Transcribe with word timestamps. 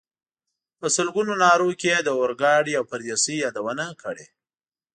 په 0.79 0.87
سلګونو 0.95 1.33
نارو 1.43 1.69
کې 1.79 1.87
یې 1.93 1.99
د 2.03 2.09
اورګاډي 2.19 2.73
او 2.79 2.83
پردیسۍ 2.91 3.35
یادونه 3.45 3.85
کړې. 4.01 4.25